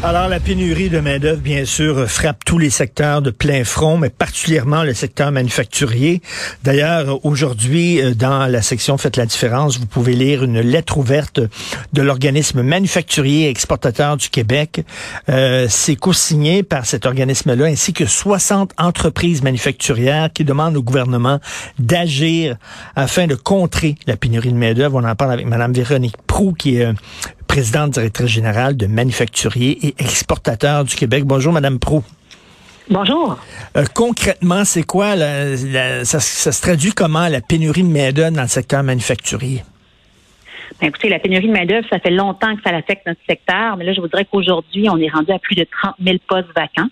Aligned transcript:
Alors, 0.00 0.28
la 0.28 0.38
pénurie 0.38 0.90
de 0.90 1.00
main-d'œuvre, 1.00 1.40
bien 1.40 1.64
sûr, 1.64 2.08
frappe 2.08 2.44
tous 2.44 2.58
les 2.58 2.70
secteurs 2.70 3.20
de 3.20 3.30
plein 3.32 3.64
front, 3.64 3.98
mais 3.98 4.10
particulièrement 4.10 4.84
le 4.84 4.94
secteur 4.94 5.32
manufacturier. 5.32 6.22
D'ailleurs, 6.62 7.24
aujourd'hui, 7.26 8.00
euh, 8.00 8.14
dans 8.14 8.46
la 8.46 8.62
section 8.62 8.96
Faites 8.96 9.16
la 9.16 9.26
différence, 9.26 9.76
vous 9.78 9.86
pouvez 9.86 10.12
lire 10.12 10.44
une 10.44 10.60
lettre 10.60 10.98
ouverte 10.98 11.40
de 11.92 12.02
l'organisme 12.02 12.62
manufacturier 12.62 13.46
et 13.46 13.50
exportateur 13.50 14.16
du 14.16 14.28
Québec. 14.28 14.84
Euh, 15.28 15.66
C'est 15.68 15.96
co-signé 15.96 16.62
par 16.62 16.86
cet 16.86 17.04
organisme-là, 17.04 17.64
ainsi 17.64 17.92
que 17.92 18.06
60 18.06 18.74
entreprises 18.78 19.42
manufacturières 19.42 20.30
qui 20.32 20.44
demandent 20.44 20.76
au 20.76 20.82
gouvernement 20.82 21.40
d'agir 21.80 22.56
afin 22.94 23.26
de 23.26 23.34
contrer 23.34 23.96
la 24.06 24.16
pénurie 24.16 24.52
de 24.52 24.58
main-d'œuvre. 24.58 25.00
On 25.02 25.04
en 25.04 25.16
parle 25.16 25.32
avec 25.32 25.46
Mme 25.46 25.72
Véronique 25.72 26.16
Prou, 26.28 26.52
qui 26.52 26.76
est 26.76 26.86
euh, 26.86 26.92
présidente 27.48 27.90
directrice 27.92 28.28
générale 28.28 28.76
de 28.76 28.86
Manufacturier 28.86 29.78
et 29.88 29.94
Exportateur 29.98 30.84
du 30.84 30.94
Québec. 30.94 31.24
Bonjour, 31.24 31.52
Madame 31.52 31.78
Pro. 31.80 32.04
Bonjour. 32.90 33.36
Euh, 33.76 33.84
concrètement, 33.94 34.64
c'est 34.64 34.82
quoi, 34.84 35.16
la, 35.16 35.56
la- 35.56 36.04
ça, 36.04 36.20
ça 36.20 36.52
se 36.52 36.62
traduit 36.62 36.92
comment 36.92 37.26
la 37.28 37.40
pénurie 37.40 37.82
de 37.82 37.88
main-d'œuvre 37.88 38.36
dans 38.36 38.42
le 38.42 38.48
secteur 38.48 38.82
manufacturier? 38.82 39.62
Ben, 40.80 40.88
écoutez, 40.88 41.08
la 41.08 41.18
pénurie 41.18 41.48
de 41.48 41.52
main-d'œuvre, 41.52 41.86
ça 41.90 41.98
fait 41.98 42.10
longtemps 42.10 42.54
que 42.54 42.62
ça 42.62 42.70
affecte 42.74 43.06
notre 43.06 43.20
secteur, 43.28 43.76
mais 43.76 43.84
là, 43.84 43.92
je 43.92 44.00
vous 44.00 44.08
dirais 44.08 44.26
qu'aujourd'hui, 44.30 44.88
on 44.88 44.96
est 44.98 45.08
rendu 45.08 45.32
à 45.32 45.38
plus 45.38 45.56
de 45.56 45.66
30 45.82 45.94
000 46.02 46.16
postes 46.28 46.48
vacants. 46.54 46.88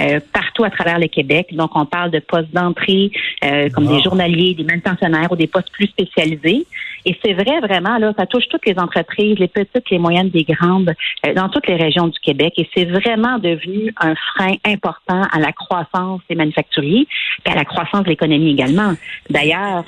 Euh, 0.00 0.20
partout 0.32 0.64
à 0.64 0.70
travers 0.70 0.98
le 0.98 1.06
Québec. 1.06 1.48
Donc, 1.52 1.70
on 1.74 1.86
parle 1.86 2.10
de 2.10 2.18
postes 2.18 2.52
d'entrée, 2.52 3.10
euh, 3.44 3.68
comme 3.70 3.86
des 3.86 4.02
journaliers, 4.02 4.54
des 4.54 4.64
manutentionnaires 4.64 5.30
ou 5.30 5.36
des 5.36 5.46
postes 5.46 5.70
plus 5.70 5.86
spécialisés. 5.86 6.66
Et 7.06 7.16
c'est 7.24 7.34
vrai, 7.34 7.60
vraiment, 7.60 7.98
là, 7.98 8.12
ça 8.18 8.26
touche 8.26 8.48
toutes 8.48 8.66
les 8.66 8.78
entreprises, 8.78 9.38
les 9.38 9.48
petites, 9.48 9.88
les 9.90 9.98
moyennes, 9.98 10.30
les 10.32 10.44
grandes, 10.44 10.94
euh, 11.26 11.34
dans 11.34 11.48
toutes 11.48 11.66
les 11.66 11.76
régions 11.76 12.08
du 12.08 12.18
Québec. 12.18 12.54
Et 12.56 12.68
c'est 12.74 12.86
vraiment 12.86 13.38
devenu 13.38 13.92
un 14.00 14.14
frein 14.14 14.54
important 14.64 15.22
à 15.30 15.38
la 15.38 15.52
croissance 15.52 16.20
des 16.28 16.34
manufacturiers 16.34 17.06
et 17.46 17.50
à 17.50 17.54
la 17.54 17.64
croissance 17.64 18.04
de 18.04 18.08
l'économie 18.08 18.50
également. 18.50 18.94
D'ailleurs, 19.30 19.84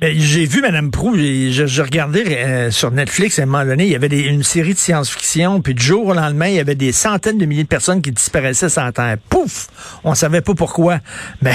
Ben, 0.00 0.18
j'ai 0.18 0.46
vu 0.46 0.60
Madame 0.62 0.90
Prou, 0.90 1.14
je, 1.16 1.64
je 1.66 1.82
regardais 1.82 2.24
euh, 2.26 2.70
sur 2.72 2.90
Netflix 2.90 3.38
à 3.38 3.42
un 3.42 3.46
moment 3.46 3.64
donné, 3.64 3.84
il 3.84 3.90
y 3.90 3.94
avait 3.94 4.08
des- 4.08 4.22
une 4.22 4.42
série 4.42 4.72
de 4.74 4.78
science-fiction, 4.78 5.60
puis 5.60 5.74
du 5.74 5.82
jour 5.82 6.06
au 6.06 6.12
lendemain, 6.14 6.48
il 6.48 6.54
y 6.54 6.58
avait 6.58 6.74
des 6.74 6.90
centaines 6.90 7.38
de 7.38 7.46
milliers 7.46 7.62
de 7.62 7.68
personnes 7.68 8.02
qui 8.02 8.10
disparaissaient 8.10 8.68
sans 8.68 8.90
terre. 8.90 9.16
Pouf! 9.28 9.68
On 10.02 10.16
savait 10.16 10.40
pas 10.40 10.54
pourquoi. 10.54 10.98
Mais 11.42 11.52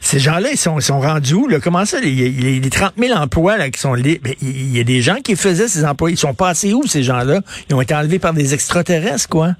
ces 0.00 0.20
gens-là, 0.20 0.48
ils 0.52 0.56
sont, 0.56 0.78
ils 0.78 0.82
sont 0.82 1.00
rendus 1.00 1.34
où? 1.34 1.48
Là? 1.48 1.60
Comment 1.60 1.84
ça? 1.84 2.00
Les, 2.00 2.30
les, 2.30 2.60
les 2.60 2.70
30 2.70 2.94
000 2.96 3.14
emplois 3.18 3.58
là, 3.58 3.68
qui 3.68 3.78
sont 3.78 3.92
libres, 3.92 4.22
ben, 4.24 4.34
il 4.40 4.74
y 4.74 4.80
a 4.80 4.84
des 4.84 5.02
gens 5.02 5.16
qui 5.16 5.36
faisaient 5.36 5.68
ces 5.68 5.84
emplois. 5.84 6.10
Ils 6.10 6.16
sont 6.16 6.32
passés 6.34 6.72
où, 6.72 6.86
ces 6.86 7.02
gens-là? 7.02 7.40
Ils 7.68 7.74
ont 7.74 7.80
été 7.82 7.94
enlevés 7.94 8.18
par 8.18 8.32
des 8.32 8.54
extraterrestres, 8.54 9.28
quoi? 9.28 9.50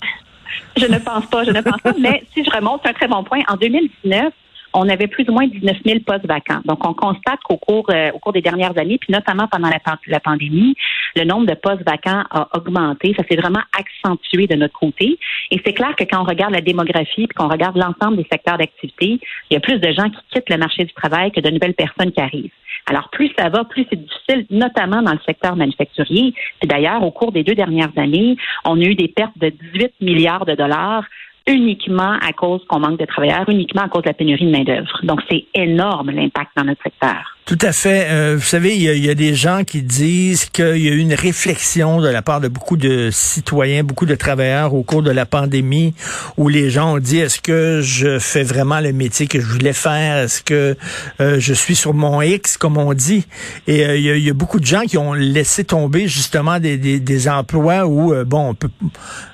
Je 0.78 0.86
ne 0.86 0.96
pense 0.98 1.26
pas, 1.26 1.44
je 1.44 1.50
ne 1.50 1.60
pense 1.60 1.82
pas. 1.82 1.92
Mais 2.00 2.24
si 2.32 2.42
je 2.44 2.50
remonte, 2.50 2.80
c'est 2.82 2.90
un 2.90 2.94
très 2.94 3.08
bon 3.08 3.24
point. 3.24 3.40
En 3.48 3.56
2019, 3.56 4.32
on 4.74 4.88
avait 4.88 5.06
plus 5.06 5.28
ou 5.28 5.32
moins 5.32 5.46
19 5.46 5.78
000 5.84 6.00
postes 6.00 6.26
vacants. 6.26 6.60
Donc, 6.64 6.86
on 6.86 6.94
constate 6.94 7.40
qu'au 7.44 7.56
cours, 7.56 7.86
euh, 7.90 8.10
au 8.12 8.18
cours 8.18 8.32
des 8.32 8.40
dernières 8.40 8.76
années, 8.78 8.98
puis 8.98 9.12
notamment 9.12 9.48
pendant 9.48 9.68
la, 9.68 9.78
pan- 9.80 9.98
la 10.06 10.20
pandémie, 10.20 10.74
le 11.16 11.24
nombre 11.24 11.46
de 11.46 11.54
postes 11.54 11.84
vacants 11.86 12.24
a 12.30 12.48
augmenté. 12.56 13.14
Ça 13.18 13.24
s'est 13.28 13.36
vraiment 13.36 13.62
accentué 13.78 14.46
de 14.46 14.56
notre 14.56 14.78
côté. 14.78 15.18
Et 15.50 15.60
c'est 15.64 15.72
clair 15.72 15.94
que 15.96 16.04
quand 16.04 16.20
on 16.20 16.24
regarde 16.24 16.52
la 16.52 16.60
démographie 16.60 17.26
puis 17.26 17.36
qu'on 17.36 17.48
regarde 17.48 17.76
l'ensemble 17.76 18.16
des 18.16 18.26
secteurs 18.30 18.58
d'activité, 18.58 19.20
il 19.50 19.54
y 19.54 19.56
a 19.56 19.60
plus 19.60 19.78
de 19.78 19.92
gens 19.92 20.08
qui 20.08 20.20
quittent 20.30 20.50
le 20.50 20.58
marché 20.58 20.84
du 20.84 20.92
travail 20.94 21.30
que 21.32 21.40
de 21.40 21.50
nouvelles 21.50 21.74
personnes 21.74 22.12
qui 22.12 22.20
arrivent. 22.20 22.52
Alors, 22.86 23.10
plus 23.10 23.30
ça 23.38 23.48
va, 23.48 23.64
plus 23.64 23.86
c'est 23.90 24.00
difficile, 24.00 24.46
notamment 24.50 25.02
dans 25.02 25.12
le 25.12 25.20
secteur 25.24 25.54
manufacturier. 25.54 26.34
Puis 26.60 26.68
d'ailleurs, 26.68 27.02
au 27.02 27.10
cours 27.10 27.32
des 27.32 27.44
deux 27.44 27.54
dernières 27.54 27.92
années, 27.96 28.36
on 28.64 28.80
a 28.80 28.84
eu 28.84 28.94
des 28.94 29.08
pertes 29.08 29.38
de 29.38 29.50
18 29.74 29.94
milliards 30.00 30.44
de 30.44 30.54
dollars 30.54 31.04
uniquement 31.46 32.16
à 32.20 32.32
cause 32.32 32.60
qu'on 32.68 32.80
manque 32.80 32.98
de 32.98 33.06
travailleurs, 33.06 33.48
uniquement 33.48 33.82
à 33.82 33.88
cause 33.88 34.02
de 34.02 34.08
la 34.08 34.14
pénurie 34.14 34.46
de 34.46 34.50
main-d'œuvre. 34.50 35.00
Donc, 35.02 35.20
c'est 35.30 35.44
énorme 35.54 36.10
l'impact 36.10 36.50
dans 36.56 36.64
notre 36.64 36.82
secteur. 36.82 37.16
Tout 37.44 37.58
à 37.60 37.72
fait. 37.72 38.06
Euh, 38.08 38.36
vous 38.36 38.44
savez, 38.44 38.76
il 38.76 38.82
y, 38.82 38.88
a, 38.88 38.94
y 38.94 39.10
a 39.10 39.16
des 39.16 39.34
gens 39.34 39.64
qui 39.64 39.82
disent 39.82 40.48
qu'il 40.48 40.78
y 40.78 40.88
a 40.88 40.92
eu 40.92 40.98
une 40.98 41.14
réflexion 41.14 42.00
de 42.00 42.08
la 42.08 42.22
part 42.22 42.40
de 42.40 42.46
beaucoup 42.46 42.76
de 42.76 43.08
citoyens, 43.10 43.82
beaucoup 43.82 44.06
de 44.06 44.14
travailleurs 44.14 44.74
au 44.74 44.84
cours 44.84 45.02
de 45.02 45.10
la 45.10 45.26
pandémie, 45.26 45.92
où 46.36 46.48
les 46.48 46.70
gens 46.70 46.94
ont 46.94 46.98
dit 46.98 47.18
est-ce 47.18 47.40
que 47.40 47.80
je 47.82 48.20
fais 48.20 48.44
vraiment 48.44 48.78
le 48.78 48.92
métier 48.92 49.26
que 49.26 49.40
je 49.40 49.46
voulais 49.46 49.72
faire? 49.72 50.18
Est-ce 50.18 50.40
que 50.40 50.76
euh, 51.20 51.40
je 51.40 51.52
suis 51.52 51.74
sur 51.74 51.94
mon 51.94 52.22
X, 52.22 52.56
comme 52.56 52.78
on 52.78 52.94
dit? 52.94 53.26
Et 53.66 53.84
euh, 53.84 53.96
il, 53.96 54.04
y 54.04 54.10
a, 54.10 54.16
y 54.16 54.30
a 54.30 54.34
beaucoup 54.34 54.60
de 54.60 54.66
gens 54.66 54.82
qui 54.82 54.96
ont 54.96 55.12
laissé 55.12 55.64
tomber 55.64 56.06
justement 56.06 56.60
des, 56.60 56.76
des, 56.78 57.00
des 57.00 57.28
emplois 57.28 57.86
où 57.86 58.14
euh, 58.14 58.24
bon, 58.24 58.50
on 58.50 58.54
peut 58.54 58.70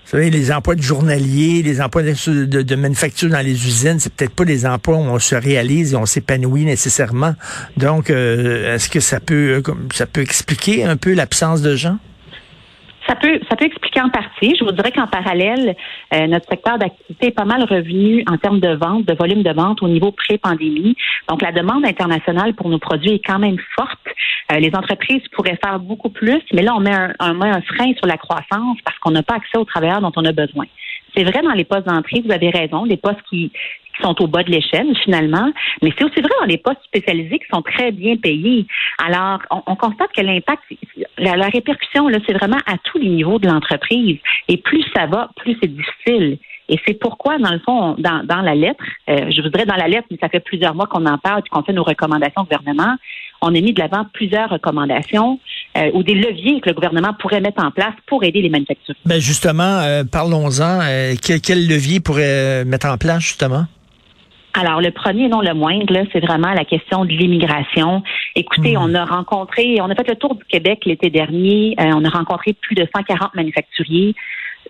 vous 0.09 0.13
savez, 0.13 0.31
les 0.31 0.51
emplois 0.51 0.75
de 0.75 0.81
journaliers, 0.81 1.63
les 1.63 1.83
emplois 1.83 2.03
de, 2.03 2.63
de, 2.63 2.75
manufacture 2.77 3.29
dans 3.29 3.45
les 3.45 3.67
usines, 3.67 3.99
c'est 4.01 4.11
peut-être 4.11 4.33
pas 4.33 4.47
des 4.47 4.65
emplois 4.65 4.97
où 4.97 5.01
on 5.01 5.19
se 5.19 5.35
réalise 5.35 5.93
et 5.93 5.97
on 5.97 6.07
s'épanouit 6.07 6.65
nécessairement. 6.65 7.35
Donc, 7.77 8.09
euh, 8.09 8.75
est-ce 8.75 8.89
que 8.89 9.01
ça 9.01 9.21
peut, 9.21 9.61
euh, 9.63 9.75
ça 9.93 10.07
peut 10.07 10.23
expliquer 10.23 10.85
un 10.85 10.97
peu 10.97 11.13
l'absence 11.13 11.61
de 11.61 11.77
gens? 11.77 11.99
Ça 13.09 13.15
peut, 13.17 13.41
ça 13.49 13.57
peut 13.57 13.65
expliquer 13.65 14.03
en 14.03 14.11
partie. 14.11 14.55
Je 14.59 14.65
vous 14.65 14.73
dirais 14.73 14.93
qu'en 14.93 15.07
parallèle, 15.07 15.75
euh, 16.13 16.27
notre 16.27 16.47
secteur 16.49 16.79
d'activité 16.79 17.29
est 17.29 17.31
pas 17.31 17.47
mal 17.47 17.63
revenu 17.63 18.23
en 18.31 18.37
termes 18.37 18.61
de 18.61 18.75
vente, 18.75 19.07
de 19.07 19.15
volume 19.15 19.43
de 19.43 19.53
vente 19.53 19.83
au 19.83 19.89
niveau 19.89 20.13
pré-pandémie. 20.13 20.95
Donc, 21.29 21.41
la 21.41 21.53
demande 21.53 21.87
internationale 21.87 22.55
pour 22.55 22.69
nos 22.69 22.79
produits 22.79 23.15
est 23.15 23.25
quand 23.25 23.39
même 23.39 23.57
forte. 23.75 23.99
Euh, 24.53 24.59
les 24.59 24.75
entreprises 24.75 25.23
pourraient 25.33 25.59
faire 25.63 25.79
beaucoup 25.79 26.11
plus, 26.11 26.43
mais 26.53 26.63
là, 26.63 26.75
on 26.77 26.81
met 26.81 26.95
un, 26.95 27.15
on 27.21 27.35
met 27.35 27.49
un 27.49 27.63
frein 27.63 27.93
sur 27.97 28.07
la 28.07 28.19
croissance 28.19 28.77
parce 28.85 28.99
qu'on 28.99 29.11
n'a 29.11 29.23
pas 29.23 29.37
accès 29.37 29.57
aux 29.57 29.65
travailleurs 29.65 30.03
dont 30.03 30.13
on 30.17 30.25
a 30.27 30.33
besoin. 30.33 30.67
C'est 31.17 31.25
vrai 31.25 31.41
dans 31.43 31.53
les 31.53 31.65
postes 31.65 31.87
d'entrée, 31.87 32.23
vous 32.25 32.33
avez 32.33 32.51
raison, 32.51 32.85
les 32.85 32.99
postes 32.99 33.23
qui, 33.31 33.51
sont 34.03 34.21
au 34.23 34.27
bas 34.27 34.43
de 34.43 34.51
l'échelle 34.51 34.97
finalement, 35.05 35.51
mais 35.83 35.93
c'est 35.97 36.05
aussi 36.05 36.21
vrai 36.21 36.33
dans 36.41 36.47
les 36.47 36.59
postes 36.59 36.83
spécialisés 36.85 37.39
qui 37.39 37.47
sont 37.53 37.63
très 37.63 37.93
bien 37.93 38.17
payés. 38.17 38.67
Alors, 39.05 39.41
on, 39.51 39.63
on 39.67 39.77
constate 39.77 40.13
que 40.13 40.21
l'impact, 40.21 40.63
la, 41.19 41.49
répercussion, 41.49 42.09
là, 42.09 42.19
c'est 42.27 42.35
vraiment 42.35 42.59
à 42.67 42.77
tous 42.85 42.99
les 42.99 43.09
niveaux 43.09 43.39
de 43.39 43.49
l'entreprise. 43.49 44.19
Et 44.49 44.57
plus 44.57 44.85
ça 44.95 45.07
va, 45.07 45.31
plus 45.37 45.57
c'est 45.61 45.73
difficile. 45.73 46.39
Et 46.71 46.79
c'est 46.87 46.95
pourquoi, 46.95 47.39
dans 47.39 47.53
le 47.53 47.61
fond, 47.61 47.95
dans, 47.99 48.25
dans 48.25 48.43
la 48.43 48.55
lettre, 48.55 48.85
euh, 49.09 49.31
je 49.31 49.41
voudrais 49.41 49.65
dans 49.65 49.77
la 49.77 49.89
lettre, 49.89 50.07
mais 50.11 50.19
ça 50.21 50.29
fait 50.29 50.41
plusieurs 50.41 50.75
mois 50.75 50.87
qu'on 50.87 51.07
en 51.07 51.17
parle 51.17 51.41
et 51.45 51.49
qu'on 51.49 51.63
fait 51.63 51.73
nos 51.73 51.83
recommandations 51.83 52.43
au 52.43 52.45
gouvernement, 52.45 52.97
on 53.41 53.49
a 53.55 53.61
mis 53.61 53.73
de 53.73 53.81
l'avant 53.81 54.05
plusieurs 54.13 54.51
recommandations 54.51 55.39
euh, 55.77 55.91
ou 55.95 56.03
des 56.03 56.15
leviers 56.15 56.61
que 56.61 56.69
le 56.69 56.75
gouvernement 56.75 57.15
pourrait 57.19 57.41
mettre 57.41 57.65
en 57.65 57.71
place 57.71 57.95
pour 58.07 58.25
aider 58.25 58.43
les 58.43 58.49
manufacturiers. 58.49 59.01
Ben 59.05 59.21
justement, 59.21 59.79
euh, 59.81 60.05
parlons-en. 60.05 60.81
Euh, 60.83 61.15
quel, 61.23 61.41
quel 61.41 61.69
levier 61.69 62.01
pourrait 62.01 62.65
mettre 62.65 62.89
en 62.89 62.99
place 62.99 63.23
justement? 63.23 63.67
Alors, 64.61 64.81
le 64.81 64.91
premier, 64.91 65.29
non 65.29 65.41
le 65.41 65.55
moindre, 65.55 65.93
là, 65.93 66.03
c'est 66.13 66.19
vraiment 66.19 66.53
la 66.53 66.65
question 66.65 67.05
de 67.05 67.11
l'immigration. 67.11 68.03
Écoutez, 68.35 68.73
Mhm. 68.77 68.83
on 68.83 68.95
a 68.97 69.05
rencontré, 69.05 69.79
on 69.81 69.89
a 69.89 69.95
fait 69.95 70.09
le 70.09 70.17
tour 70.17 70.35
du 70.35 70.45
Québec 70.45 70.81
l'été 70.85 71.11
dernier. 71.11 71.77
euh, 71.81 71.93
on 71.95 72.05
a 72.05 72.09
rencontré 72.09 72.55
plus 72.55 72.75
de 72.75 72.87
140 72.95 73.35
manufacturiers. 73.37 74.15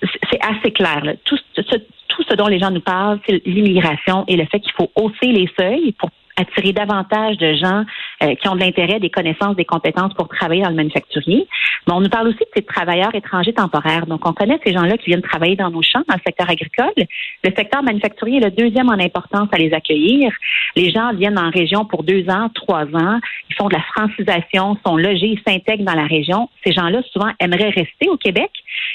C'est- 0.03 0.21
C'est 0.31 0.41
assez 0.44 0.72
clair. 0.72 1.04
là. 1.04 1.12
Tout, 1.25 1.38
ce, 1.56 1.62
tout 2.09 2.22
ce 2.28 2.34
dont 2.34 2.47
les 2.49 2.59
gens 2.59 2.71
nous 2.71 2.81
parlent, 2.82 3.19
c'est 3.26 3.41
l'immigration 3.47 4.25
et 4.28 4.37
le 4.37 4.44
fait 4.44 4.60
qu'il 4.60 4.72
faut 4.72 4.91
hausser 4.94 5.32
les 5.32 5.49
seuils 5.59 5.93
pour 5.93 6.10
attirer 6.37 6.72
davantage 6.72 7.37
de 7.38 7.55
gens 7.55 7.84
euh, 8.23 8.34
qui 8.34 8.49
ont 8.49 8.56
de 8.56 8.61
l'intérêt, 8.61 8.99
des 8.99 9.11
connaissances, 9.11 9.55
des 9.55 9.65
compétences 9.65 10.12
pour 10.15 10.29
travailler 10.29 10.62
dans 10.62 10.71
le 10.71 10.77
manufacturier. 10.77 11.47
Mais 11.87 11.95
on 11.95 12.01
nous 12.01 12.09
parle 12.09 12.29
aussi 12.29 12.39
de 12.39 12.51
ces 12.56 12.62
travailleurs 12.62 13.15
étrangers 13.15 13.53
temporaires. 13.53 14.06
Donc, 14.06 14.27
on 14.27 14.33
connaît 14.33 14.59
ces 14.65 14.73
gens-là 14.73 14.99
qui 14.99 15.06
viennent 15.06 15.23
travailler 15.23 15.56
dans 15.56 15.71
nos 15.71 15.83
champs, 15.83 16.03
dans 16.09 16.17
le 16.17 16.21
secteur 16.27 16.51
agricole. 16.51 16.93
Le 17.45 17.51
secteur 17.56 17.83
manufacturier 17.83 18.39
est 18.39 18.45
le 18.45 18.51
deuxième 18.51 18.89
en 18.89 18.99
importance 18.99 19.49
à 19.53 19.59
les 19.59 19.73
accueillir. 19.73 20.33
Les 20.75 20.91
gens 20.91 21.12
viennent 21.15 21.39
en 21.39 21.51
région 21.51 21.84
pour 21.84 22.03
deux 22.03 22.29
ans, 22.29 22.49
trois 22.55 22.85
ans. 22.87 23.20
Ils 23.50 23.56
font 23.56 23.69
de 23.69 23.75
la 23.75 23.82
francisation, 23.82 24.76
sont 24.85 24.97
logés, 24.97 25.38
ils 25.38 25.43
s'intègrent 25.47 25.85
dans 25.85 25.94
la 25.94 26.06
région. 26.06 26.49
Ces 26.65 26.73
gens-là, 26.73 27.03
souvent, 27.12 27.31
aimeraient 27.38 27.70
rester 27.70 28.09
au 28.09 28.17
Québec, 28.17 28.50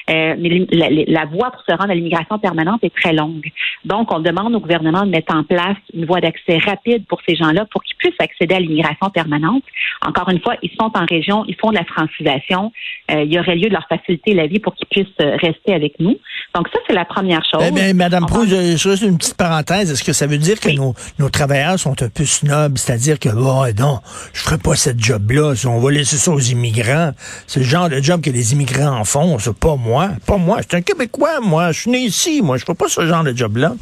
euh, 0.10 0.36
mais 0.38 0.68
la, 1.08 1.26
voie 1.26 1.52
pour 1.52 1.62
se 1.62 1.72
rendre 1.72 1.92
à 1.92 1.96
l'immigration 1.96 2.40
permanente 2.40 2.84
est 2.84 2.94
très 2.94 3.14
longue. 3.14 3.50
Donc, 3.86 4.14
on 4.14 4.20
demande 4.20 4.54
au 4.54 4.60
gouvernement 4.60 5.06
de 5.06 5.10
mettre 5.12 5.34
en 5.34 5.44
place 5.44 5.78
une 5.94 6.06
voie 6.06 6.20
d'accès 6.20 6.58
rapide 6.58 7.06
pour 7.08 7.22
ces 7.28 7.36
gens-là 7.36 7.66
pour 7.72 7.84
qu'ils 7.84 7.96
puissent 7.98 8.20
accéder 8.20 8.56
à 8.56 8.60
l'immigration 8.60 9.10
permanente. 9.14 9.64
Encore 10.06 10.30
une 10.30 10.42
fois, 10.42 10.56
ils 10.62 10.72
sont 10.80 10.92
en 10.94 11.06
région, 11.06 11.46
ils 11.48 11.56
font 11.56 11.70
de 11.72 11.76
la 11.76 11.86
francisation. 11.86 12.72
Euh, 13.12 13.24
il 13.24 13.34
y 13.34 13.40
aurait 13.40 13.56
lieu 13.56 13.70
de 13.70 13.74
leur 13.74 13.88
faciliter 13.88 14.34
la 14.34 14.48
vie 14.48 14.60
pour 14.60 14.76
qu'ils 14.76 14.88
puissent 14.88 15.08
euh, 15.22 15.38
rester 15.42 15.74
avec 15.74 15.94
nous. 16.00 16.18
Donc, 16.56 16.68
ça, 16.74 16.80
c'est 16.88 16.94
la 16.94 17.06
première 17.06 17.42
chose. 17.50 17.64
Eh 17.68 17.72
bien, 17.72 17.94
Madame 17.94 18.26
va- 18.30 18.46
je, 18.46 18.76
je 18.76 18.78
juste 18.78 19.04
une 19.04 19.18
petite 19.18 19.38
parenthèse. 19.38 19.92
Est-ce 19.92 20.04
que 20.04 20.14
ça 20.14 20.28
veut 20.28 20.38
dire 20.38 20.60
que 20.60 20.68
Oui. 20.70 20.76
nos, 20.76 20.94
nos 21.20 21.30
travailleurs 21.30 21.80
sont 21.80 22.02
un 22.02 22.10
peu 22.10 22.26
snobs? 22.26 22.78
C'est-à-dire 22.78 23.20
que, 23.20 23.30
oh, 23.30 23.66
non, 23.80 24.00
je 24.34 24.42
ferai 24.42 24.58
pas 24.58 24.76
cette 24.76 25.00
job-là. 25.00 25.56
Si 25.56 25.68
On 25.68 25.80
va 25.80 25.92
laisser 25.92 26.18
ça 26.18 26.32
aux 26.32 26.40
immigrants. 26.40 27.12
C'est 27.48 27.60
le 27.62 27.66
genre 27.66 27.90
de 27.90 28.00
job 28.02 28.22
que 28.22 28.30
les 28.30 28.54
immigrants 28.54 28.98
en 29.00 29.04
font. 29.06 29.38
C'est 29.40 29.58
pas 29.58 29.76
moi. 29.76 30.10
Pas 30.28 30.38
moi. 30.38 30.58
Je 30.62 30.68
suis 30.68 30.78
un 30.78 30.82
Québécois, 30.82 31.40
moi. 31.42 31.72
Je 31.72 31.82
suis 31.82 31.92
né 31.92 32.00
ici. 32.00 32.42
Moi, 32.42 32.58
je 32.58 32.66
fais 32.66 32.74
pas 32.76 32.88
ce 32.88 33.06
genre 33.06 33.24
de 33.24 33.36
job-là. 33.36 33.74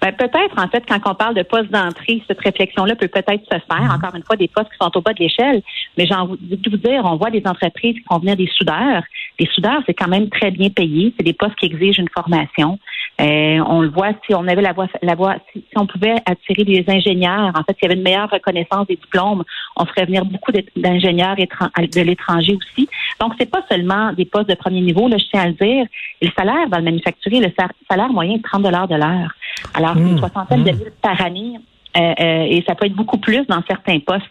Ben, 0.00 0.12
peut-être, 0.12 0.58
en 0.58 0.68
fait, 0.68 0.84
quand 0.86 1.00
on 1.06 1.14
parle 1.14 1.34
de 1.34 1.42
poste 1.42 1.70
d'entrée, 1.70 2.22
cette 2.28 2.40
réflexion-là 2.40 2.96
peut 2.96 3.08
peut-être 3.08 3.44
se 3.44 3.58
faire. 3.58 3.82
Mhm. 3.82 3.90
Encore 3.90 4.14
une 4.14 4.22
fois, 4.22 4.36
des 4.36 4.48
postes 4.48 4.70
qui 4.70 4.76
sont 4.80 4.90
au 4.94 5.00
bas 5.00 5.12
de 5.12 5.20
l'échelle. 5.20 5.62
Mais 5.96 6.06
j'ai 6.06 6.14
envie 6.14 6.36
de 6.40 6.70
vous 6.70 6.76
dire, 6.76 7.02
on 7.04 7.16
voit 7.16 7.30
des 7.30 7.42
entreprises 7.46 7.94
qui 7.94 8.04
font 8.08 8.18
venir 8.18 8.36
des 8.36 8.48
soudeurs. 8.56 9.02
Les 9.38 9.46
soudeurs, 9.46 9.82
c'est 9.86 9.94
quand 9.94 10.08
même 10.08 10.28
très 10.28 10.50
bien 10.50 10.68
payé. 10.70 11.14
C'est 11.16 11.24
des 11.24 11.32
postes 11.32 11.56
qui 11.56 11.66
exigent 11.66 11.98
une 11.98 12.08
formation. 12.08 12.78
Euh, 13.20 13.58
on 13.66 13.80
le 13.80 13.88
voit 13.88 14.10
si 14.26 14.34
on 14.34 14.46
avait 14.46 14.60
la 14.60 14.72
voie, 14.72 14.88
la 15.02 15.14
voie, 15.14 15.36
si, 15.52 15.64
on 15.74 15.86
pouvait 15.86 16.16
attirer 16.26 16.64
des 16.64 16.84
ingénieurs. 16.86 17.52
En 17.54 17.62
fait, 17.64 17.74
s'il 17.78 17.84
y 17.84 17.86
avait 17.86 17.94
une 17.94 18.02
meilleure 18.02 18.30
reconnaissance 18.30 18.86
des 18.86 18.96
diplômes, 18.96 19.42
on 19.76 19.86
ferait 19.86 20.04
venir 20.04 20.24
beaucoup 20.24 20.52
d'ingénieurs 20.76 21.36
de 21.36 22.00
l'étranger 22.02 22.56
aussi. 22.56 22.88
Donc, 23.20 23.32
c'est 23.38 23.50
pas 23.50 23.62
seulement 23.70 24.12
des 24.12 24.26
postes 24.26 24.50
de 24.50 24.54
premier 24.54 24.82
niveau, 24.82 25.08
là, 25.08 25.16
je 25.16 25.24
tiens 25.30 25.42
à 25.42 25.46
le 25.46 25.54
dire. 25.54 25.86
le 26.20 26.28
salaire 26.36 26.68
dans 26.68 26.78
le 26.78 26.84
manufacturier, 26.84 27.40
le 27.40 27.52
salaire 27.90 28.08
moyen 28.08 28.34
est 28.34 28.44
30 28.44 28.62
dollars 28.62 28.88
de 28.88 28.96
l'heure. 28.96 29.32
Alors, 29.74 29.96
une 29.96 30.14
mmh. 30.14 30.18
soixantaine 30.18 30.64
de 30.64 30.72
mmh. 30.72 30.76
mille 30.76 30.92
par 31.02 31.20
année. 31.20 31.58
Euh, 31.96 32.12
euh, 32.20 32.46
et 32.48 32.64
ça 32.68 32.74
peut 32.74 32.86
être 32.86 32.94
beaucoup 32.94 33.18
plus 33.18 33.46
dans 33.46 33.62
certains 33.66 33.98
postes. 34.00 34.24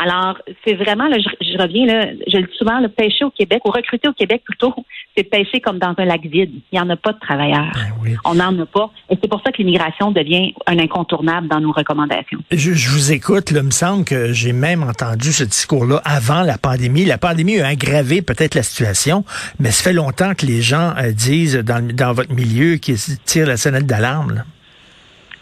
Alors, 0.00 0.36
c'est 0.66 0.74
vraiment, 0.74 1.06
là, 1.06 1.16
je, 1.18 1.62
reviens, 1.62 1.86
là, 1.86 2.06
je 2.26 2.38
le 2.38 2.44
dis 2.44 2.56
souvent, 2.58 2.80
le 2.80 2.88
pêcher 2.88 3.24
au 3.24 3.30
Québec, 3.30 3.60
ou 3.64 3.70
recruter 3.70 4.08
au 4.08 4.12
Québec 4.12 4.42
plutôt, 4.44 4.74
c'est 5.16 5.22
pêcher 5.22 5.60
comme 5.60 5.78
dans 5.78 5.94
un 5.96 6.04
lac 6.04 6.22
vide. 6.22 6.50
Il 6.72 6.74
n'y 6.74 6.80
en 6.80 6.90
a 6.90 6.96
pas 6.96 7.12
de 7.12 7.18
travailleurs. 7.20 7.70
Ben 7.72 8.16
On 8.24 8.34
n'en 8.34 8.58
a 8.58 8.66
pas. 8.66 8.90
Et 9.10 9.18
c'est 9.20 9.28
pour 9.28 9.40
ça 9.42 9.52
que 9.52 9.58
l'immigration 9.58 10.10
devient 10.10 10.54
un 10.66 10.78
incontournable 10.78 11.46
dans 11.46 11.60
nos 11.60 11.70
recommandations. 11.70 12.40
Je, 12.50 12.90
vous 12.90 13.12
écoute, 13.12 13.52
là, 13.52 13.60
il 13.60 13.66
me 13.66 13.70
semble 13.70 14.04
que 14.04 14.32
j'ai 14.32 14.52
même 14.52 14.82
entendu 14.82 15.32
ce 15.32 15.44
discours-là 15.44 16.02
avant 16.04 16.42
la 16.42 16.58
pandémie. 16.58 17.04
La 17.04 17.18
pandémie 17.18 17.60
a 17.60 17.68
aggravé 17.68 18.22
peut-être 18.22 18.56
la 18.56 18.64
situation, 18.64 19.24
mais 19.60 19.70
ça 19.70 19.84
fait 19.84 19.92
longtemps 19.92 20.34
que 20.34 20.46
les 20.46 20.62
gens 20.62 20.94
euh, 20.98 21.12
disent 21.12 21.58
dans, 21.58 21.86
dans 21.94 22.12
votre 22.12 22.32
milieu 22.32 22.76
qu'ils 22.76 22.98
tirent 23.24 23.46
la 23.46 23.56
sonnette 23.56 23.86
d'alarme. 23.86 24.42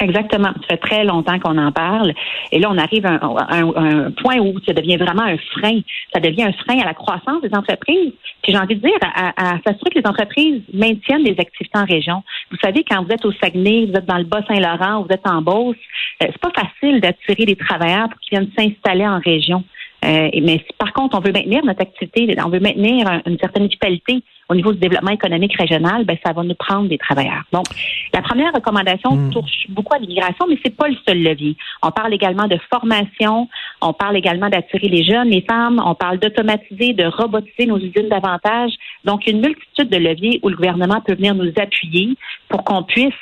Exactement. 0.02 0.48
Ça 0.62 0.66
fait 0.70 0.76
très 0.78 1.04
longtemps 1.04 1.38
qu'on 1.38 1.56
en 1.58 1.70
parle. 1.70 2.12
Et 2.50 2.58
là, 2.58 2.68
on 2.70 2.76
arrive 2.76 3.06
à 3.06 3.20
un, 3.22 4.10
point 4.10 4.38
où 4.38 4.58
ça 4.66 4.72
devient 4.72 4.96
vraiment 4.96 5.22
un 5.22 5.36
frein. 5.38 5.80
Ça 6.12 6.20
devient 6.20 6.42
un 6.42 6.52
frein 6.52 6.80
à 6.80 6.84
la 6.84 6.94
croissance 6.94 7.40
des 7.40 7.54
entreprises. 7.54 8.12
Puis 8.42 8.52
j'ai 8.52 8.58
envie 8.58 8.74
de 8.74 8.80
dire, 8.80 8.98
à, 9.02 9.58
s'assurer 9.64 9.90
que 9.90 9.98
les 10.00 10.06
entreprises 10.06 10.62
maintiennent 10.74 11.22
des 11.22 11.36
activités 11.38 11.78
en 11.78 11.84
région. 11.84 12.24
Vous 12.50 12.56
savez, 12.62 12.82
quand 12.82 13.04
vous 13.04 13.12
êtes 13.12 13.24
au 13.24 13.32
Saguenay, 13.32 13.86
vous 13.86 13.96
êtes 13.96 14.06
dans 14.06 14.18
le 14.18 14.24
Bas-Saint-Laurent, 14.24 15.02
vous 15.02 15.14
êtes 15.14 15.26
en 15.26 15.40
Beauce, 15.40 15.76
euh, 16.22 16.26
c'est 16.26 16.38
pas 16.38 16.50
facile 16.50 17.00
d'attirer 17.00 17.44
des 17.44 17.56
travailleurs 17.56 18.08
pour 18.08 18.18
qu'ils 18.18 18.38
viennent 18.38 18.50
s'installer 18.58 19.06
en 19.06 19.20
région. 19.20 19.62
Euh, 20.04 20.30
mais 20.42 20.64
par 20.78 20.92
contre, 20.92 21.16
on 21.16 21.20
veut 21.20 21.32
maintenir 21.32 21.64
notre 21.64 21.82
activité, 21.82 22.34
on 22.44 22.48
veut 22.48 22.60
maintenir 22.60 23.22
une 23.26 23.38
certaine 23.38 23.66
vitalité 23.66 24.22
au 24.48 24.54
niveau 24.54 24.72
du 24.72 24.78
développement 24.78 25.12
économique 25.12 25.56
régional, 25.56 26.04
ben, 26.04 26.16
ça 26.24 26.32
va 26.32 26.42
nous 26.42 26.54
prendre 26.54 26.88
des 26.88 26.98
travailleurs. 26.98 27.44
Donc, 27.52 27.64
la 28.12 28.20
première 28.20 28.52
recommandation 28.52 29.12
hmm. 29.12 29.30
touche 29.30 29.66
beaucoup 29.70 29.94
à 29.94 29.98
l'immigration, 29.98 30.46
mais 30.48 30.58
c'est 30.62 30.76
pas 30.76 30.88
le 30.88 30.96
seul 31.06 31.22
levier. 31.22 31.56
On 31.82 31.90
parle 31.90 32.12
également 32.12 32.46
de 32.48 32.58
formation, 32.70 33.48
on 33.80 33.92
parle 33.94 34.16
également 34.16 34.50
d'attirer 34.50 34.88
les 34.88 35.04
jeunes, 35.04 35.28
les 35.28 35.42
femmes, 35.42 35.80
on 35.84 35.94
parle 35.94 36.18
d'automatiser, 36.18 36.92
de 36.92 37.04
robotiser 37.04 37.66
nos 37.66 37.78
usines 37.78 38.08
davantage. 38.10 38.72
Donc, 39.04 39.26
une 39.26 39.40
multitude 39.40 39.88
de 39.88 39.96
leviers 39.96 40.40
où 40.42 40.50
le 40.50 40.56
gouvernement 40.56 41.00
peut 41.00 41.14
venir 41.14 41.34
nous 41.34 41.52
appuyer 41.56 42.14
pour 42.48 42.64
qu'on 42.64 42.82
puisse 42.82 43.14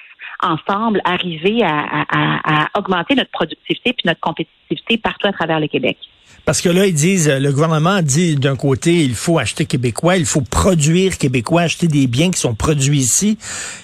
ensemble 0.43 1.01
arriver 1.05 1.63
à, 1.63 2.67
augmenter 2.75 3.15
notre 3.15 3.31
productivité 3.31 3.93
puis 3.93 4.03
notre 4.07 4.21
compétitivité 4.21 4.97
partout 4.97 5.29
à 5.29 5.33
travers 5.33 5.61
le 5.61 5.69
Québec. 5.69 5.99
Parce 6.51 6.63
que 6.63 6.69
là, 6.69 6.85
ils 6.85 6.93
disent, 6.93 7.31
le 7.31 7.53
gouvernement 7.53 8.03
dit 8.03 8.35
d'un 8.35 8.57
côté, 8.57 9.05
il 9.05 9.15
faut 9.15 9.39
acheter 9.39 9.67
québécois, 9.67 10.17
il 10.17 10.25
faut 10.25 10.41
produire 10.41 11.17
québécois, 11.17 11.63
acheter 11.63 11.87
des 11.87 12.09
biens 12.09 12.33
qui 12.33 12.41
sont 12.41 12.57
produits 12.57 12.99
ici. 12.99 13.39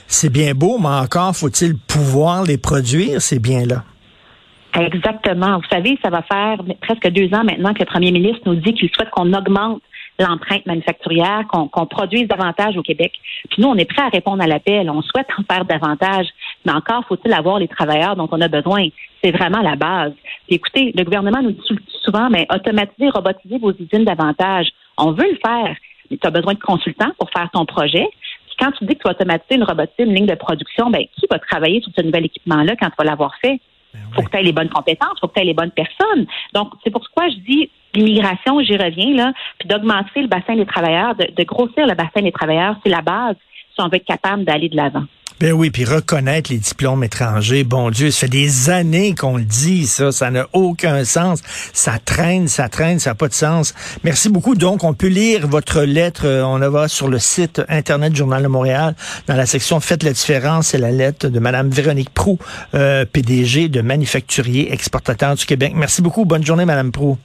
C'est 0.08 0.30
bien 0.30 0.52
beau, 0.52 0.76
mais 0.80 0.88
encore 0.88 1.36
faut-il 1.36 1.78
pouvoir 1.78 2.42
les 2.42 2.58
produire, 2.58 3.22
ces 3.22 3.38
biens-là. 3.38 3.84
Exactement. 4.74 5.58
Vous 5.58 5.68
savez, 5.70 5.96
ça 6.02 6.10
va 6.10 6.22
faire 6.22 6.58
presque 6.80 7.06
deux 7.10 7.32
ans 7.36 7.44
maintenant 7.44 7.72
que 7.72 7.78
le 7.78 7.84
premier 7.84 8.10
ministre 8.10 8.40
nous 8.46 8.56
dit 8.56 8.74
qu'il 8.74 8.90
souhaite 8.90 9.10
qu'on 9.10 9.32
augmente 9.32 9.80
l'empreinte 10.18 10.66
manufacturière, 10.66 11.44
qu'on 11.48 11.86
produise 11.86 12.26
davantage 12.28 12.76
au 12.76 12.82
Québec. 12.82 13.12
Puis 13.50 13.62
nous, 13.62 13.68
on 13.68 13.76
est 13.76 13.84
prêt 13.84 14.02
à 14.02 14.08
répondre 14.08 14.42
à 14.42 14.46
l'appel. 14.46 14.90
On 14.90 15.02
souhaite 15.02 15.28
en 15.38 15.42
faire 15.42 15.64
davantage. 15.64 16.26
Mais 16.64 16.72
encore 16.72 17.04
faut-il 17.06 17.32
avoir 17.32 17.58
les 17.58 17.68
travailleurs 17.68 18.16
dont 18.16 18.28
on 18.30 18.40
a 18.40 18.48
besoin. 18.48 18.88
C'est 19.22 19.30
vraiment 19.30 19.60
la 19.60 19.76
base. 19.76 20.12
Puis 20.46 20.56
écoutez, 20.56 20.92
le 20.96 21.04
gouvernement 21.04 21.42
nous 21.42 21.52
dit 21.52 21.62
souvent, 22.02 22.30
mais 22.30 22.46
automatiser, 22.52 23.10
robotiser 23.10 23.58
vos 23.58 23.72
usines 23.72 24.04
davantage. 24.04 24.68
On 24.96 25.12
veut 25.12 25.30
le 25.30 25.38
faire. 25.44 25.76
Mais 26.10 26.16
tu 26.16 26.26
as 26.26 26.30
besoin 26.30 26.54
de 26.54 26.60
consultants 26.60 27.12
pour 27.18 27.30
faire 27.30 27.50
ton 27.52 27.66
projet. 27.66 28.06
Puis 28.46 28.56
quand 28.58 28.72
tu 28.72 28.84
dis 28.84 28.94
que 28.94 29.02
tu 29.02 29.04
vas 29.04 29.10
automatiser 29.10 29.56
une 29.56 29.64
robotiser 29.64 30.04
une 30.04 30.14
ligne 30.14 30.26
de 30.26 30.34
production, 30.34 30.90
ben 30.90 31.04
qui 31.14 31.26
va 31.30 31.38
travailler 31.38 31.80
sur 31.82 31.92
ce 31.96 32.02
nouvel 32.02 32.26
équipement-là 32.26 32.74
quand 32.80 32.88
tu 32.88 32.96
vas 32.98 33.04
l'avoir 33.04 33.34
fait? 33.42 33.60
Ben 34.10 34.14
faut 34.14 34.22
que 34.22 34.30
tu 34.30 34.36
aies 34.36 34.42
les 34.42 34.52
bonnes 34.52 34.68
compétences, 34.68 35.18
faut 35.20 35.28
que 35.28 35.34
tu 35.34 35.40
aies 35.40 35.44
les 35.44 35.54
bonnes 35.54 35.70
personnes. 35.70 36.26
Donc, 36.54 36.72
c'est 36.82 36.90
pourquoi 36.90 37.28
je 37.28 37.36
dis 37.36 37.70
l'immigration, 37.94 38.60
j'y 38.60 38.76
reviens, 38.76 39.14
là, 39.14 39.32
puis 39.58 39.68
d'augmenter 39.68 40.22
le 40.22 40.28
bassin 40.28 40.54
des 40.54 40.66
travailleurs, 40.66 41.14
de 41.14 41.44
grossir 41.44 41.86
le 41.86 41.94
bassin 41.94 42.22
des 42.22 42.32
travailleurs, 42.32 42.76
c'est 42.82 42.90
la 42.90 43.02
base 43.02 43.36
si 43.74 43.82
on 43.82 43.88
veut 43.88 43.96
être 43.96 44.06
capable 44.06 44.44
d'aller 44.44 44.68
de 44.68 44.76
l'avant. 44.76 45.04
Ben 45.38 45.52
oui, 45.52 45.68
puis 45.70 45.84
reconnaître 45.84 46.50
les 46.50 46.56
diplômes 46.56 47.04
étrangers, 47.04 47.62
bon 47.62 47.90
Dieu, 47.90 48.10
ça 48.10 48.20
fait 48.20 48.28
des 48.28 48.70
années 48.70 49.14
qu'on 49.14 49.36
le 49.36 49.44
dit, 49.44 49.86
ça, 49.86 50.10
ça 50.10 50.30
n'a 50.30 50.46
aucun 50.54 51.04
sens. 51.04 51.40
Ça 51.74 51.98
traîne, 52.02 52.48
ça 52.48 52.70
traîne, 52.70 52.98
ça 53.00 53.10
n'a 53.10 53.14
pas 53.16 53.28
de 53.28 53.34
sens. 53.34 53.74
Merci 54.02 54.30
beaucoup. 54.30 54.54
Donc, 54.54 54.82
on 54.82 54.94
peut 54.94 55.08
lire 55.08 55.46
votre 55.46 55.82
lettre, 55.82 56.22
euh, 56.24 56.42
on 56.42 56.56
la 56.56 56.88
sur 56.88 57.08
le 57.08 57.18
site 57.18 57.60
Internet 57.68 58.16
Journal 58.16 58.42
de 58.42 58.48
Montréal, 58.48 58.94
dans 59.26 59.36
la 59.36 59.44
section 59.44 59.78
Faites 59.78 60.04
la 60.04 60.14
différence, 60.14 60.68
c'est 60.68 60.78
la 60.78 60.90
lettre 60.90 61.28
de 61.28 61.38
Madame 61.38 61.68
Véronique 61.68 62.10
Prou, 62.14 62.38
euh, 62.74 63.04
PDG 63.04 63.68
de 63.68 63.82
Manufacturier 63.82 64.72
Exportateur 64.72 65.34
du 65.34 65.44
Québec. 65.44 65.74
Merci 65.76 66.00
beaucoup. 66.00 66.24
Bonne 66.24 66.46
journée, 66.46 66.64
Madame 66.64 66.92
Prou. 66.92 67.18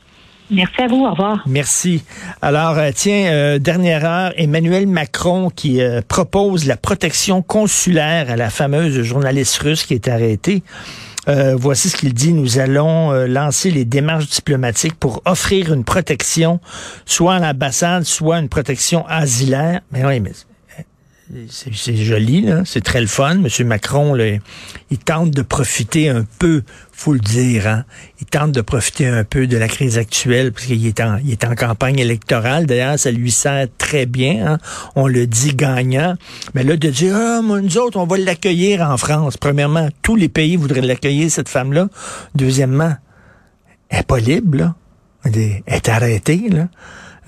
Merci 0.51 0.81
à 0.81 0.87
vous. 0.87 1.05
Au 1.05 1.11
revoir. 1.11 1.43
Merci. 1.47 2.03
Alors, 2.41 2.77
euh, 2.77 2.91
tiens, 2.93 3.31
euh, 3.31 3.57
dernière 3.57 4.05
heure, 4.05 4.33
Emmanuel 4.35 4.85
Macron 4.85 5.49
qui 5.49 5.81
euh, 5.81 6.01
propose 6.05 6.65
la 6.65 6.75
protection 6.75 7.41
consulaire 7.41 8.29
à 8.29 8.35
la 8.35 8.49
fameuse 8.49 9.01
journaliste 9.01 9.57
russe 9.59 9.83
qui 9.83 9.93
est 9.93 10.07
arrêtée. 10.09 10.63
voici 11.55 11.89
ce 11.89 11.95
qu'il 11.95 12.13
dit. 12.13 12.33
Nous 12.33 12.59
allons 12.59 13.11
lancer 13.27 13.71
les 13.71 13.85
démarches 13.85 14.27
diplomatiques 14.27 14.95
pour 14.95 15.21
offrir 15.25 15.71
une 15.71 15.85
protection, 15.85 16.59
soit 17.05 17.35
à 17.35 17.39
l'ambassade, 17.39 18.03
soit 18.03 18.39
une 18.39 18.49
protection 18.49 19.05
asilaire. 19.07 19.81
Mais 19.91 20.03
oui, 20.03 20.19
mais 20.19 20.31
c'est 21.49 21.95
joli, 21.95 22.47
c'est 22.65 22.83
très 22.83 23.01
le 23.01 23.07
fun. 23.07 23.35
Monsieur 23.35 23.65
Macron, 23.65 24.15
il 24.15 24.97
tente 24.97 25.31
de 25.31 25.41
profiter 25.41 26.09
un 26.09 26.25
peu, 26.39 26.63
faut 26.91 27.13
le 27.13 27.19
dire, 27.19 27.67
hein? 27.67 27.85
il 28.19 28.25
tente 28.25 28.51
de 28.51 28.61
profiter 28.61 29.07
un 29.07 29.23
peu 29.23 29.47
de 29.47 29.57
la 29.57 29.67
crise 29.67 29.97
actuelle 29.97 30.51
parce 30.51 30.65
qu'il 30.65 30.85
est 30.85 30.99
en, 30.99 31.17
est 31.17 31.43
en 31.43 31.55
campagne 31.55 31.99
électorale. 31.99 32.65
D'ailleurs, 32.65 32.99
ça 32.99 33.11
lui 33.11 33.31
sert 33.31 33.67
très 33.77 34.05
bien. 34.05 34.45
Hein? 34.45 34.57
On 34.95 35.07
le 35.07 35.27
dit 35.27 35.55
gagnant. 35.55 36.15
Mais 36.53 36.63
là, 36.63 36.75
de 36.75 36.89
dire, 36.89 37.15
ah, 37.15 37.41
nous 37.41 37.77
autres, 37.77 37.97
on 37.97 38.05
va 38.05 38.17
l'accueillir 38.17 38.81
en 38.81 38.97
France. 38.97 39.37
Premièrement, 39.37 39.89
tous 40.01 40.15
les 40.15 40.29
pays 40.29 40.57
voudraient 40.57 40.81
l'accueillir, 40.81 41.31
cette 41.31 41.49
femme-là. 41.49 41.87
Deuxièmement, 42.35 42.95
elle 43.89 43.99
n'est 43.99 44.03
pas 44.03 44.19
libre, 44.19 44.57
là. 44.57 44.75
Elle 45.23 45.61
est 45.67 45.89
arrêtée, 45.89 46.49
là. 46.49 46.67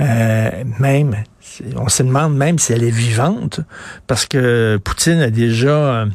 Euh, 0.01 0.63
même, 0.79 1.15
on 1.75 1.89
se 1.89 2.03
demande 2.03 2.35
même 2.35 2.59
si 2.59 2.73
elle 2.73 2.83
est 2.83 2.89
vivante, 2.89 3.59
parce 4.07 4.25
que 4.25 4.79
Poutine 4.83 5.19
a 5.19 5.29
déjà 5.29 5.69
euh, 5.69 6.05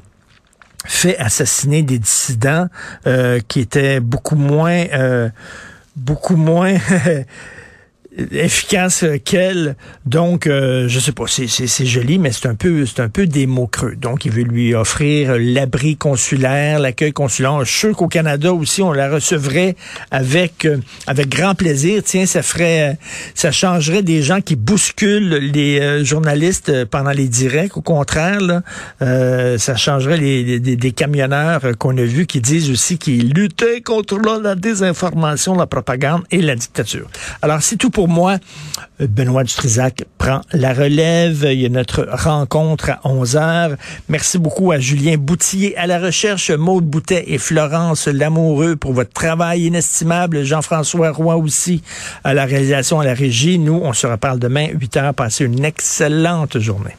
fait 0.84 1.16
assassiner 1.18 1.82
des 1.82 1.98
dissidents 1.98 2.68
euh, 3.06 3.40
qui 3.46 3.60
étaient 3.60 4.00
beaucoup 4.00 4.36
moins, 4.36 4.84
beaucoup 5.96 6.36
moins 6.36 6.76
efficace 8.32 9.04
qu'elle. 9.24 9.76
Donc, 10.06 10.46
euh, 10.46 10.88
je 10.88 10.98
sais 10.98 11.12
pas, 11.12 11.24
c'est 11.26 11.86
joli, 11.86 12.18
mais 12.18 12.32
c'est 12.32 12.48
un 12.48 12.54
peu, 12.54 12.86
c'est 12.86 13.00
un 13.00 13.08
peu 13.08 13.26
des 13.26 13.46
mots 13.46 13.66
creux. 13.66 13.94
Donc, 13.96 14.24
il 14.24 14.32
veut 14.32 14.42
lui 14.42 14.74
offrir 14.74 15.36
l'abri 15.38 15.96
consulaire, 15.96 16.78
l'accueil 16.78 17.12
consulaire. 17.12 17.64
Je 17.64 17.70
suis 17.70 17.80
sûr 17.80 17.96
qu'au 17.96 18.08
Canada 18.08 18.52
aussi, 18.52 18.82
on 18.82 18.92
la 18.92 19.08
recevrait 19.08 19.76
avec, 20.10 20.64
euh, 20.64 20.78
avec 21.06 21.28
grand 21.28 21.54
plaisir. 21.54 22.02
Tiens, 22.04 22.26
ça 22.26 22.42
ferait, 22.42 22.98
ça 23.34 23.52
changerait 23.52 24.02
des 24.02 24.22
gens 24.22 24.40
qui 24.40 24.56
bousculent 24.56 25.50
les 25.52 25.80
euh, 25.80 26.04
journalistes 26.04 26.84
pendant 26.86 27.10
les 27.10 27.28
directs. 27.28 27.76
Au 27.76 27.82
contraire, 27.82 28.40
là, 28.40 28.62
ça 29.58 29.76
changerait 29.76 30.16
les, 30.16 30.58
des 30.60 30.92
camionneurs 30.92 31.60
qu'on 31.78 31.96
a 31.96 32.02
vus 32.02 32.26
qui 32.26 32.40
disent 32.40 32.70
aussi 32.70 32.98
qu'ils 32.98 33.32
luttaient 33.32 33.80
contre 33.80 34.18
la 34.42 34.54
désinformation, 34.54 35.54
la 35.54 35.66
propagande 35.66 36.22
et 36.30 36.40
la 36.40 36.54
dictature. 36.54 37.08
Alors, 37.42 37.62
c'est 37.62 37.76
tout 37.76 37.90
moi. 38.08 38.38
Benoît 39.00 39.44
Dutrisac 39.44 40.04
prend 40.18 40.40
la 40.52 40.72
relève. 40.72 41.46
Il 41.50 41.60
y 41.60 41.66
a 41.66 41.68
notre 41.68 42.08
rencontre 42.10 42.90
à 42.90 43.00
11 43.04 43.36
heures. 43.36 43.76
Merci 44.08 44.38
beaucoup 44.38 44.72
à 44.72 44.78
Julien 44.78 45.16
Boutillier 45.16 45.76
à 45.76 45.86
la 45.86 45.98
recherche, 45.98 46.50
Maude 46.50 46.84
Boutet 46.84 47.24
et 47.28 47.38
Florence 47.38 48.08
Lamoureux 48.08 48.76
pour 48.76 48.92
votre 48.92 49.12
travail 49.12 49.66
inestimable. 49.66 50.44
Jean-François 50.44 51.10
Roy 51.10 51.36
aussi 51.36 51.82
à 52.24 52.34
la 52.34 52.44
réalisation, 52.44 53.00
à 53.00 53.04
la 53.04 53.14
régie. 53.14 53.58
Nous, 53.58 53.80
on 53.82 53.92
se 53.92 54.06
reparle 54.06 54.38
demain, 54.38 54.68
8 54.72 54.96
heures. 54.96 55.14
Passez 55.14 55.44
une 55.44 55.64
excellente 55.64 56.58
journée. 56.58 56.96